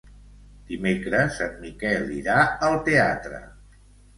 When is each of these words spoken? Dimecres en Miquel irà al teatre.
Dimecres 0.69 1.37
en 1.47 1.53
Miquel 1.65 2.09
irà 2.17 2.39
al 2.71 2.79
teatre. 2.89 3.47